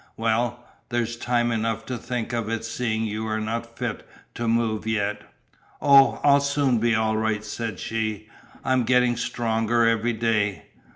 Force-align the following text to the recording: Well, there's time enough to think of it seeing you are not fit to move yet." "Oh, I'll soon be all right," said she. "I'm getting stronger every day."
Well, 0.17 0.67
there's 0.89 1.15
time 1.15 1.51
enough 1.51 1.85
to 1.85 1.95
think 1.95 2.33
of 2.33 2.49
it 2.49 2.65
seeing 2.65 3.03
you 3.05 3.27
are 3.27 3.39
not 3.39 3.77
fit 3.77 4.03
to 4.33 4.47
move 4.47 4.87
yet." 4.87 5.21
"Oh, 5.79 6.19
I'll 6.23 6.39
soon 6.41 6.79
be 6.79 6.95
all 6.95 7.17
right," 7.17 7.45
said 7.45 7.77
she. 7.79 8.27
"I'm 8.65 8.81
getting 8.83 9.15
stronger 9.15 9.87
every 9.87 10.13
day." 10.13 10.63